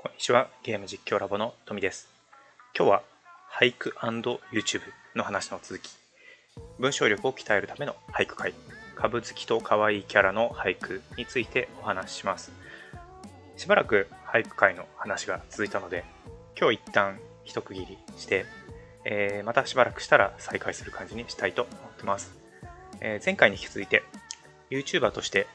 [0.00, 2.08] こんにちは、ゲーム実況ラボのトミです。
[2.72, 3.02] 今日は
[3.52, 4.80] 俳句 &YouTube
[5.16, 5.90] の話の続き。
[6.78, 8.54] 文章力を鍛えるための俳句会。
[8.94, 12.52] 株好きと可愛いキャラの俳句についてお話しします。
[13.56, 16.04] しばらく俳句会の話が続いたので、
[16.56, 18.46] 今日一旦一区切りして、
[19.04, 22.38] えーまたしばらくしたら再開する感じにしたいと思ってます。
[23.00, 24.04] えー前回に引き続いて、
[24.70, 25.48] YouTuber として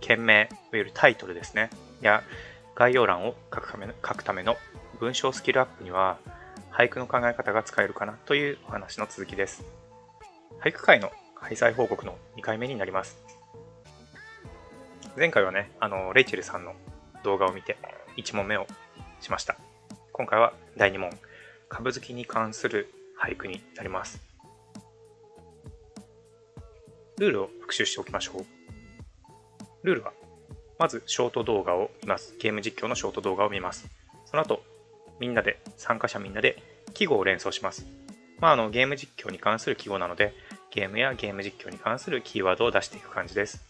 [0.00, 1.68] 件名、いわゆるタイトルですね、
[2.00, 2.22] や
[2.74, 4.56] 概要欄を書くための書くための
[4.98, 6.18] 文章スキルアップには、
[6.70, 9.64] 俳句の考え方が使えるかなというお話の続きです。
[10.60, 13.18] 俳句会の開催報告の2回目になります。
[15.16, 16.74] 前回はね、あの、レイチェルさんの
[17.24, 17.76] 動画を見て
[18.16, 18.66] 1問目を
[19.20, 19.56] しました。
[20.12, 21.10] 今回は第2問、
[21.68, 24.22] 株好きに関する俳句になります。
[27.18, 28.44] ルールを復習しておきましょう。
[29.82, 30.12] ルールは、
[30.82, 32.34] まずショート動画を見ます。
[32.40, 33.86] ゲーム実況のショート動画を見ます。
[34.26, 34.64] その後、
[35.20, 36.60] みんなで、参加者みんなで
[36.92, 37.86] 記号を連想します。
[38.40, 40.34] まあ、あの、ゲーム実況に関する記号なので、
[40.72, 43.62] ゲームやゲーム実況に関するキーワードを出していく感じです。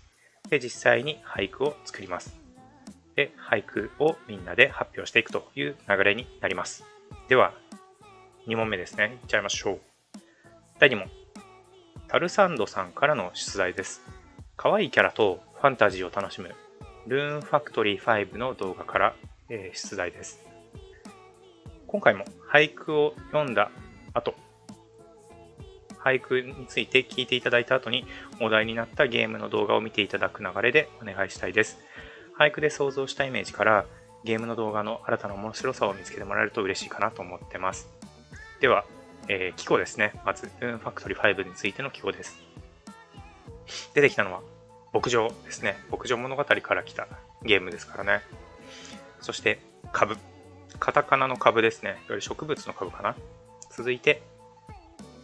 [0.48, 2.34] で、実際に俳句を作ります。
[3.14, 6.82] で、俳句をみんなで発表していくという流れになります。
[7.28, 7.52] では、
[8.46, 9.18] 2問目ですね。
[9.22, 9.80] いっちゃいましょう。
[10.78, 11.10] 第2問。
[12.08, 14.00] タルサンドさんからの出題です。
[14.56, 16.54] 可愛いキャラとファンタジーを楽しむ
[17.06, 19.14] ルーンファクトリー5の動画から、
[19.48, 20.40] え出題です。
[21.86, 23.70] 今回も俳句を読んだ
[24.14, 24.34] 後、
[25.98, 28.06] 俳句について聞いていただいた後に
[28.40, 31.78] お題になったゲームの動画を見ていただく流れでお願いしたいです。
[32.38, 33.84] 俳句で想像したイメージから
[34.24, 37.88] ゲームの動画の新たな面白さを見つけてもらえると嬉しいかなと思ってます。
[38.60, 38.84] では、
[39.28, 40.12] えー記号ですね。
[40.24, 42.38] まず、ルーンファクトリー5についての記号です。
[43.94, 44.40] 出てきたのは、
[44.92, 45.76] 牧場ですね。
[45.90, 47.08] 牧場物語から来た
[47.42, 48.22] ゲームですからね。
[49.20, 49.60] そして、
[49.92, 50.16] 株。
[50.78, 51.90] カタカナの株ですね。
[51.90, 53.16] いわゆる植物の株かな。
[53.70, 54.22] 続いて、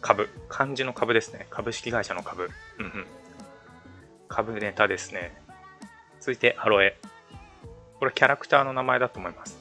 [0.01, 0.29] 株。
[0.47, 1.45] 漢字の株ですね。
[1.49, 2.49] 株式会社の株。
[2.79, 3.07] うんうん。
[4.27, 5.35] 株ネタですね。
[6.19, 6.97] 続いて、アロエ。
[7.99, 9.57] これキャラクターの名前だと思います。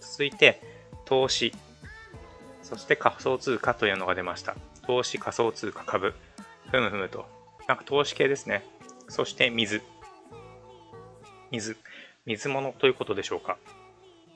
[0.00, 0.60] 続いて、
[1.04, 1.52] 投資。
[2.62, 4.54] そして仮想通貨というのが出ました。
[4.86, 6.14] 投資仮想通貨株。
[6.70, 7.26] ふむふむと。
[7.66, 8.64] なんか投資系ですね。
[9.08, 9.82] そして水。
[11.50, 11.76] 水。
[12.26, 13.58] 水物ということでしょうか。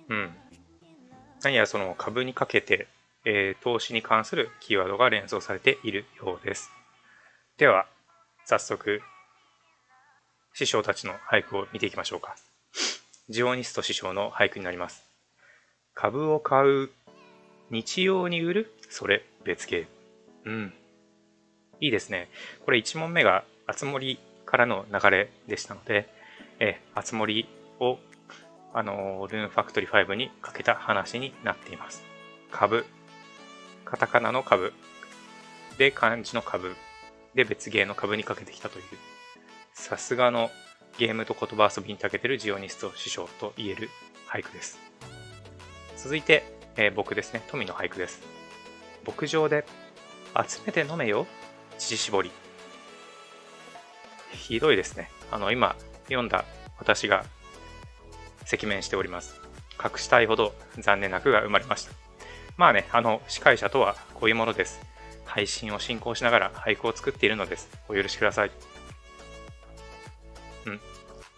[0.09, 0.35] うん。
[1.43, 2.89] 何やその株にかけて、
[3.25, 6.71] えー投資に関するキーワードが連想されているようです。
[7.57, 7.87] では、
[8.45, 9.03] 早速、
[10.55, 12.37] 師匠たちの俳句を見ていきましょうか。
[13.29, 15.05] ジオニスト師匠の俳句になります。
[15.95, 16.91] 株を買う、
[17.71, 19.87] 日用に売る、それ別系。
[20.45, 20.75] うん。
[21.81, 22.29] いいですね。
[22.65, 24.19] これ1問目があつ森
[24.49, 26.09] からの流れでしたので、
[26.59, 27.47] えー、あつ森
[27.81, 27.99] を、
[28.73, 32.03] あのールーンファクトリー5にかけた話になっています。
[32.51, 32.87] 株。
[33.85, 34.73] カタカナの株。
[35.77, 36.75] で、漢字の株。
[37.35, 38.85] で、別芸の株にかけてきたという、
[39.75, 40.51] さすがの
[40.97, 43.91] ゲームと言葉遊びに長けてるジオニスト師匠と言える
[44.29, 44.79] 俳句です。
[45.97, 46.43] 続いて、
[46.77, 47.43] えー僕ですね。
[47.49, 48.23] 富の俳句です。
[49.07, 49.67] 牧場で
[50.35, 51.27] 集めて飲めよ、
[51.79, 52.48] 乳搾り。
[54.33, 55.11] ひどいですね。
[55.31, 56.45] あの、今読んだ
[56.79, 57.25] 私が
[58.53, 59.41] 赤面しております。
[59.83, 61.93] 隠したいほど残念な句が生まれました。
[62.57, 64.81] まあね、あの、司会者とはこういうものです。
[65.25, 67.69] 配信を進行しながら俳句を作っているのです。
[67.89, 68.51] お許しください。
[70.67, 70.81] うん。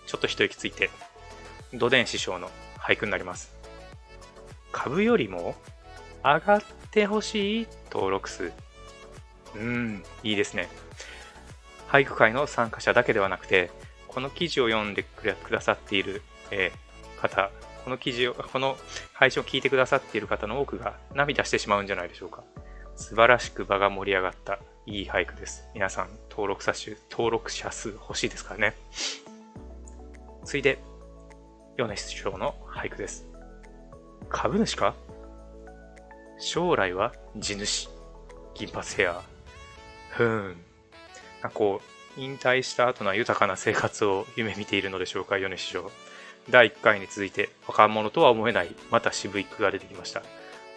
[0.06, 0.90] ちょっと一息ついて、
[1.74, 3.52] 土伝師匠の俳句になります。
[4.72, 5.56] 株よりも
[6.22, 8.52] 上がってほしい登録数。
[9.56, 10.68] うん、いいですね。
[11.90, 13.68] 俳句会の参加者だけではなくて、
[14.06, 17.50] この記事を読んでくださっている、えー方、
[17.84, 18.76] この記事を、この
[19.12, 22.44] 配信を聞いてくださっている方の多くが涙してしまうんじゃないでしょうか。
[22.94, 25.64] 素晴らしく場が盛り上がったいい俳句です。
[25.74, 28.76] 皆さん登録者数、登録者数欲しいですからね。
[30.44, 30.78] ついで、
[31.76, 33.26] 米師匠の俳句です。
[34.28, 34.94] 株主か？
[36.38, 37.88] 将来は地主。
[38.54, 39.20] 銀髪ヘア。
[40.10, 40.64] ふーん。
[41.42, 41.81] なんかこ
[42.16, 45.90] う、引退した後の豊かな生活を夢見ているのでしょうか、米師匠。
[46.48, 50.22] 第1回に続いて、若者とは思えない、また渋い句が出てきました。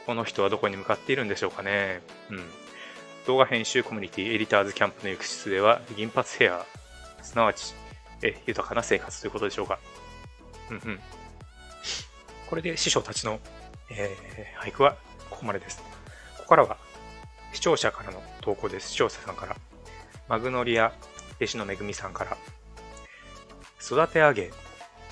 [0.06, 2.02] この人はどこに向かっているんでしょうかね。
[2.30, 2.44] うん。
[3.26, 6.66] 動画編集コミュニティエディターズキャンプの行く室では、銀髪ヘア、
[7.22, 7.74] すなわち、
[8.22, 9.80] え、豊かな生活ということでしょうか。
[10.70, 11.00] うんうん。
[12.50, 13.40] これで師匠たちの、
[13.90, 14.96] えー俳句は
[15.30, 15.82] ここまでです。
[16.38, 16.78] ここからは
[17.54, 18.92] 視聴者からの投稿です。
[18.92, 19.56] 視聴者さんから。
[20.28, 20.94] マグノリア
[21.38, 22.38] 弟子のめぐみさんから。
[23.82, 24.52] 育て上げ、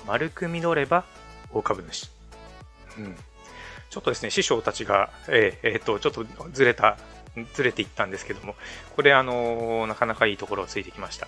[0.06, 1.04] 丸く実れば
[1.52, 2.10] 大株主。
[2.98, 3.16] うん。
[3.90, 6.96] ちょっとですね、師匠たちが、えーえーと、ちょっとずれた、
[7.52, 8.54] ずれていったんですけども、
[8.96, 11.26] これ、あのーなかなかいいところをついてきました。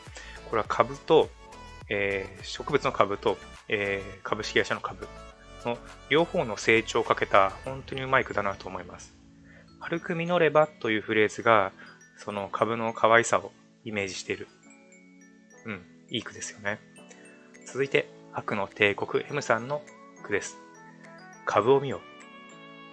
[0.48, 1.28] これは株と、
[1.90, 3.36] えー植物の株と、
[3.68, 5.06] えー株式会社の株
[5.66, 5.76] の
[6.08, 9.14] 両方の成長をかけた、本当にうまい句だなと思います。
[9.80, 11.72] 軽く実ればというフレーズが、
[12.16, 13.52] その株の可愛さを
[13.84, 14.48] イメージしている。
[15.66, 16.80] うん、いい句ですよね。
[17.66, 19.82] 続いて、悪の帝国 M さんの
[20.22, 20.58] 句です。
[21.44, 22.00] 株を見よ。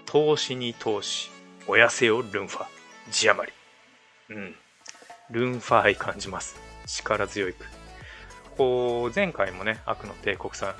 [0.05, 1.31] 投資に投資。
[1.67, 2.65] おやせよルンファ。
[3.11, 3.51] 字余
[4.29, 4.35] り。
[4.35, 4.55] うん。
[5.29, 6.59] ルンファ愛感じます。
[6.85, 7.65] 力強い句。
[8.57, 10.75] こう、前回もね、悪の帝国さん、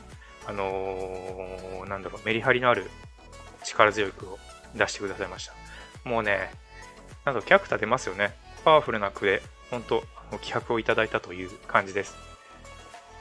[0.48, 2.90] あのーなんだろう、メリハリのある
[3.64, 4.40] 力強い句を
[4.76, 5.54] 出してくださいました。
[6.04, 6.52] もうね、
[7.26, 8.34] なんだろう、キャクター出ますよね。
[8.66, 12.16] パワフルな句で、本当の気迫をいただいたという感じです。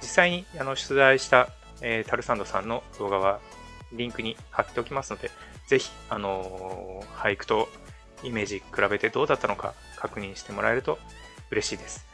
[0.03, 1.49] 実際にあの出題した、
[1.81, 3.41] えータルサンドさんの動画は
[3.93, 5.31] リンクに貼っておきますので、
[5.67, 7.69] ぜひ、あのー俳句と
[8.23, 10.99] イメージ比べてどうだったのか確認してもらえると
[11.51, 12.07] 嬉しいです。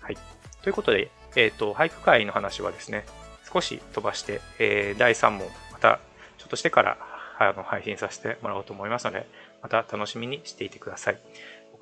[0.00, 0.18] はい。
[0.62, 3.06] ということで、えっ、と、俳句会の話はですね、
[3.52, 6.00] 少し飛ばして、えー第3問、また
[6.38, 6.98] ちょっとしてから
[7.38, 9.26] あの配信させてもらおうと思いますので、
[9.62, 11.18] また楽しみにしていてください。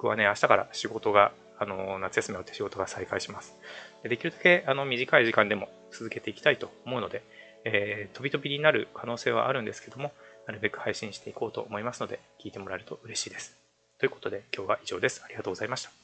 [0.02, 3.56] 僕はね、明日から仕事が、あの、夏休みをって仕事が再開します。
[4.02, 7.22] でできるだけあの短い時間でも続けていきたいと思うので、
[7.64, 10.10] えー飛び飛びになる可能性はあるんですけども、
[10.49, 13.56] なるべく配信していこうと思いますので、聞いてもらえると嬉しいです。
[14.00, 15.22] ということで、今日は以上です。
[15.25, 16.01] ありがとうございました。